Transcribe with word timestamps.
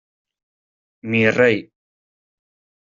¡mi 1.09 1.21
rey! 1.37 1.57